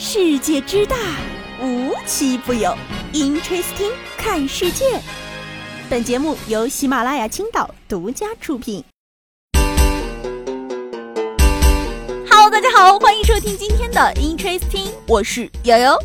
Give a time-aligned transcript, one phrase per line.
[0.00, 0.96] 世界之大，
[1.60, 2.72] 无奇不有。
[3.12, 4.84] Interesting，看世界。
[5.90, 8.84] 本节目由喜马拉雅青岛独家出品。
[12.30, 15.98] Hello，大家好，欢迎收听今天的 Interesting，我是悠悠。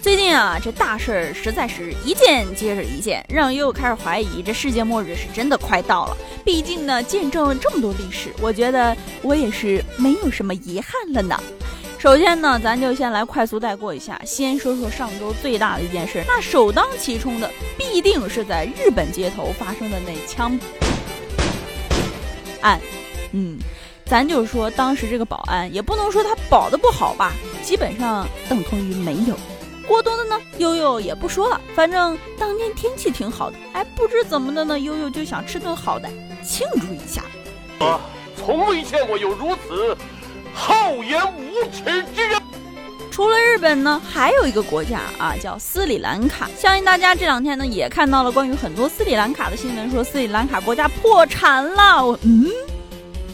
[0.00, 6.16] 最近啊，这大事儿实在是一件接着一件，让悠悠开始怀疑这世界末日是真的快到了。
[6.46, 11.38] 毕竟呢，见证了这么多历史，我觉得我也是没有什么遗憾了呢。
[12.02, 16.24] 首先呢，咱就先来快速带过一下，先说说上周最大的一件事。
[16.26, 17.48] 那首当其冲的，
[17.78, 20.58] 必定是在日本街头发生的那枪
[22.60, 22.80] 案。
[23.30, 23.56] 嗯，
[24.04, 27.30] 咱就说当时这个保安，也不能说他保的不好吧，
[27.62, 29.36] 基本上等同于没有。
[29.86, 33.56] 过多的呢，悠悠也不说了，反正当天天气挺好的。
[33.74, 36.10] 哎，不知怎么的呢，悠悠就想吃顿好的，
[36.42, 37.22] 庆祝一下。
[37.78, 38.00] 啊，
[38.36, 39.96] 从未见过有如此。
[40.54, 42.40] 厚颜无耻之人！
[43.10, 46.48] 除了日本呢，还有一个国家啊，叫斯里兰卡。
[46.56, 52.18] 相信大家这两天呢，也看到了关于很多斯里兰卡的新闻，说斯里兰卡国家破产了。
[52.22, 52.46] 嗯，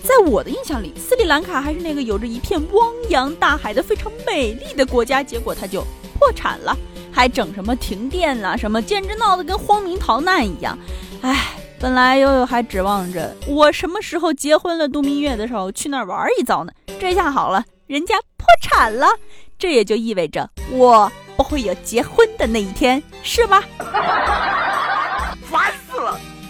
[0.02, 5.84] 在我的印象里，斯里兰卡还是那个有着一片汪洋大海的非常美丽的国家，结果它就
[6.18, 6.76] 破产了，
[7.12, 10.76] 还整什么停电啊，什么，简直闹得跟荒民逃难一样。
[11.22, 11.57] 唉。
[11.80, 19.06] 本来悠悠还指望着我什么时候结婚了度蜜月的时候去那儿玩一遭呢，这下好了，人家破产了，
[19.56, 23.62] 这也就意味着我不会有结婚的那一天，是吧？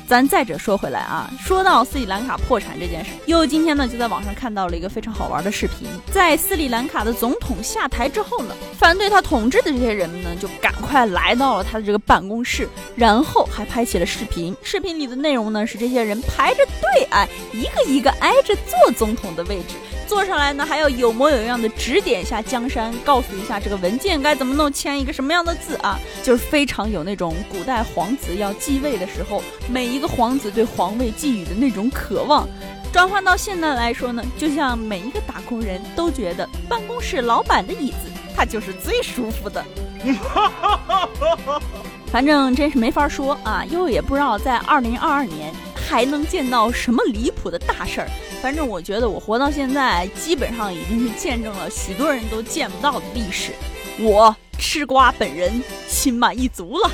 [0.09, 14.57] 咱再者说回来啊，说到斯里兰卡破产这件事，又今天呢就在网上看到了一个非常好玩的视频，在斯里兰卡的总统下台之后呢，反对他统治的这些人们呢就赶快来到了他的这个办公室，然后还拍起了视频。
[14.63, 19.75] 视频里的内容呢是这些人排着队，哎，一个一个挨着坐总统的位置。
[20.09, 32.49] 坐上来呢，还要有模有样的指点一下江山，告诉一下这个文件该怎么弄，签一个什么样的字啊，就是非常有那种古代皇子要继位的时候，每一个皇子对皇位寄予的那种渴望。
[32.91, 39.63] 转换到现在来说呢，就像每一个打工人都觉得办公室老板的椅子，他就是最舒服的。
[42.11, 48.09] 反正真是没法说啊，悠悠也不知道在二零二二年还能见到什么离谱的大事儿。
[48.41, 53.53] 反正我觉得我活到现在，基本上已经是见证了许多人都见不到的历史。
[53.99, 56.91] 我吃瓜本人心满意足了。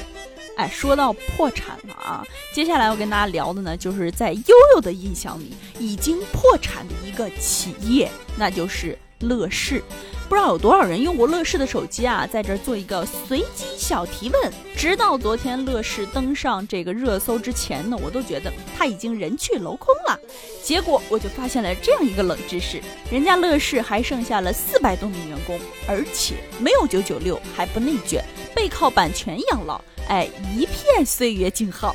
[0.56, 9.83] 哎，说到破产了啊，接下来我跟大家聊的呢，就是在悠悠的印象里已经破产的一个企业，那就是乐视。
[10.29, 12.27] 不知道有多少人用过乐视的手机啊？
[12.27, 14.53] 在这儿做一个随机小提问。
[14.77, 20.19] 直到昨天乐视登上这个热搜之前呢，我都觉得他已经人去楼空了。
[20.63, 22.81] 结果我就发现了这样一个冷知识：
[23.11, 28.25] 人家乐视还剩下了四百多名员工，而且没有九九六，还不内卷，
[28.55, 31.95] 背靠版权养老，哎，一片岁月静好。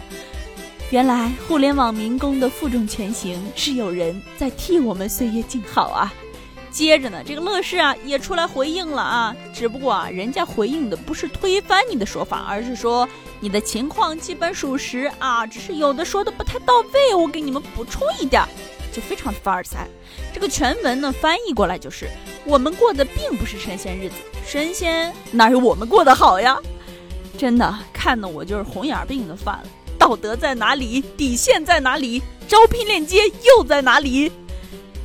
[0.92, 6.14] 原来互联网民工的负重前行，是有人在替我们岁月静好啊。
[6.72, 13.08] 接着呢，这个乐视啊也出来回应了啊，只不过啊，人家回应的不是推翻你的说法，而是说
[13.40, 18.44] 你的情况基本属实啊，只是有的说的不太到位，我给你们补充一点，
[18.94, 19.88] 就非常凡尔赛。
[20.34, 22.08] 这个全文呢翻译过来就是：
[22.46, 24.16] 我们过的并不是神仙日子，
[24.46, 26.58] 神仙哪有我们过得好呀？
[27.38, 29.64] 真的看的我就是红眼病都犯了，
[29.98, 31.02] 道德在哪里？
[31.18, 32.22] 底线在哪里？
[32.48, 34.32] 招聘链接又在哪里？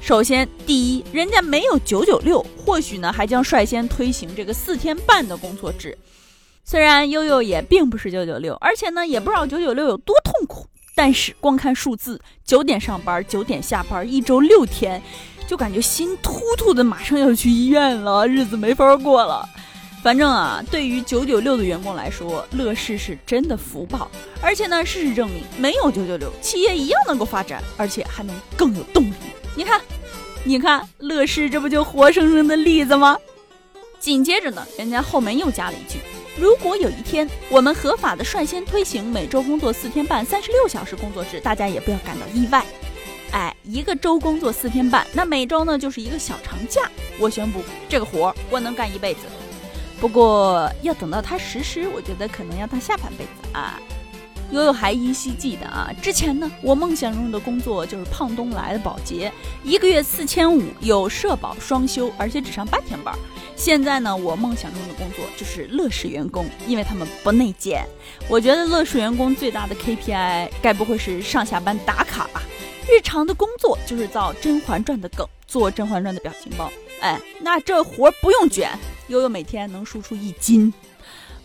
[0.04, 5.96] 首先，第一，人家没有九九六，或许呢还将率先推行这个四天半的工作制。
[6.62, 15.02] 虽然悠悠也并不是九九六，而且呢也不知道九九六有多痛苦，但是光看数字，九点上班，九点下班，一周六天，
[15.46, 19.48] 就感觉心突突的，马上要去医院了，日子没法过了。
[20.02, 24.10] 反正啊，对于九九六的员工来说，乐视是真的福报。
[24.42, 29.14] 而且呢，事实证明，没有九九六，企业一样能够发展，而且还能更有动力。
[29.56, 29.80] 你看，
[30.44, 33.16] 你看，乐视这不就活生生的例子吗？
[34.00, 35.98] 紧接着呢，人家后面又加了一句：
[36.36, 42.64] 如果有一天我们合法的率先推行每周工作四天半、三十六小时工作制，大家也不要感到意外。
[43.30, 46.90] 哎，一个周工作四天半，那每周呢就是一个小长假。
[47.18, 49.20] 我宣布，这个活儿我能干一辈子。
[50.00, 53.80] 不过要等到它实施，我觉得可能要到下半辈子啊。
[54.54, 59.32] 悠悠还依稀记得啊，之前呢，我梦想中的工作就是胖东来的保洁，
[59.64, 63.12] 一个月四千五，有社保双休，而且只上半天班。
[63.56, 67.84] 现在呢，我梦想中的工作就是乐视员工，因为他们不内卷。
[68.28, 72.40] 我觉得乐视员工最大的 KPI 该不会是上下班打卡吧？
[72.88, 76.70] 日常的工作就是造《甄嬛传》的梗，做《甄嬛传》的表情包。
[77.00, 78.70] 哎，那这活不用卷，
[79.08, 80.72] 悠悠每天能输出一斤。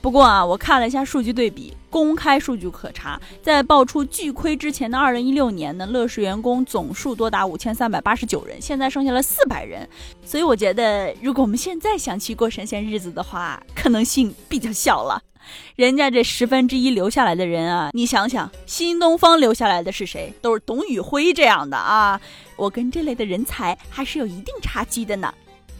[0.01, 9.87] 不过啊，我看了一下数据对比，公开数据可查，在爆出巨亏之前的二零一六年呢，乐视员工总数多达五千三百八十九人，现在剩下了四百人。
[10.23, 15.21] 所以我觉得，如果我们现在想去过神仙日子的话，可能性比较小了。
[15.75, 20.33] 人家这十分之一留下来的人啊，你想想，新东方留下来的是谁？
[20.41, 22.21] 都是董宇辉这样的啊。
[22.55, 25.33] 我跟这类的人才还是有一定差距的呢。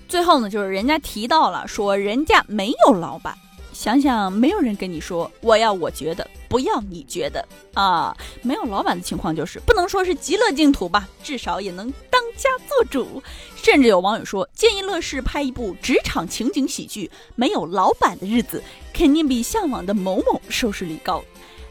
[0.09, 3.38] 最后呢，就是人家提到了说，人家没有老板。
[3.71, 8.17] 想想，没有人跟你说我要我觉得，不要你觉得啊。
[8.41, 13.23] 没有老板的情况就是不能说是极乐净土吧，至少也能当家做主。
[13.56, 18.61] 甚至有网友说，建议乐视拍一部职场情景喜剧，没有老板的日子
[18.91, 21.23] 肯定比向往的某某收视率高。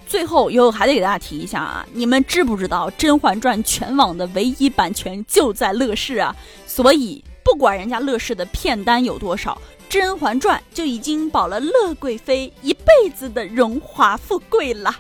[0.07, 6.35] 最后，悠悠还得给大家提一下啊，你们知不知道《甄嬛传》全网的唯一版权就在乐视啊？
[6.67, 9.59] 所以，不管人家乐视的片单有多少。
[9.91, 14.95] 《甄嬛传》就已经保了乐贵妃一辈子的荣华富贵了。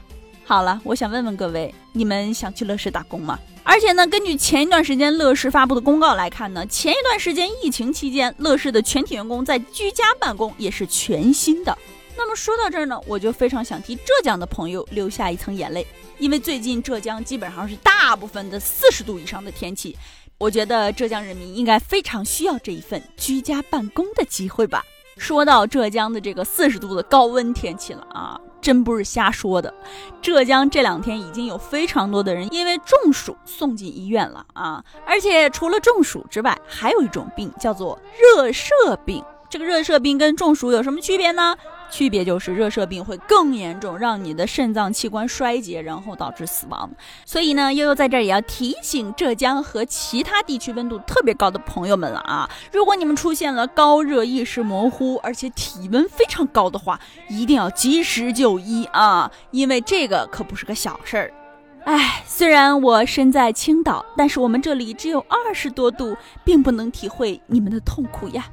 [0.46, 3.38] 好了，我想问问各位，你们想去乐视打工吗？
[3.62, 11.76] 而且呢，根据前一段时间乐视发布的公告来看呢，前一段时间疫情期间，乐视的全体员工在居家办公也是全新的。
[12.16, 15.86] 那么说到这儿呢，我就非常想替浙江的朋友流下一层眼泪，
[16.16, 19.94] 因为最近浙江基本上是大部分的四十度以上的天气。
[20.38, 24.84] 我觉得浙江人民应该非常需要这一份居家办公的机会吧。
[25.16, 29.74] 说到浙江的这个四十度的高温天气了啊，真不是瞎说的。
[30.22, 38.72] 浙江这两天已经有非常多的人因为中暑送进医院了啊，而且除了中暑之外，还有一种病叫做热射
[39.04, 39.24] 病。
[39.50, 41.56] 这个热射病跟中暑有什么区别呢？
[41.90, 46.90] 区别就是热射病会更严重，让你的肾脏器官衰竭，然后导致死亡。
[47.24, 52.50] 所以呢，悠悠在这儿也要提醒浙江和其他地区温度特别高的朋友们了啊！
[52.70, 57.00] 如果你们出现了高热、意识模糊，而且体温非常高的话，
[57.30, 61.32] 一定要及时就医啊，因为这个可不是个小事儿。
[61.84, 66.14] 哎，虽然我身在青岛，但是我们这里只有二十多度，
[66.44, 68.44] 并不能体会你们的痛苦呀。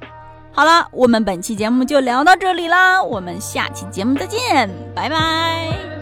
[0.56, 5.95] 好了，我们本期节目就聊到这里啦，我们下期节目再见，拜拜。